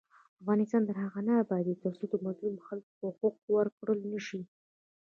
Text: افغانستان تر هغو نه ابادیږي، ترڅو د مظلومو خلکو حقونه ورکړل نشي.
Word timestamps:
افغانستان 0.41 0.81
تر 0.87 0.95
هغو 1.03 1.21
نه 1.27 1.33
ابادیږي، 1.43 1.81
ترڅو 1.83 2.05
د 2.09 2.13
مظلومو 2.25 2.65
خلکو 2.67 3.05
حقونه 3.17 3.49
ورکړل 3.57 3.99
نشي. 4.11 4.41